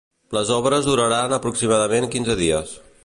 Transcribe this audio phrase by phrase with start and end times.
[0.35, 2.75] Les obres duraran aproximadament quinze dies.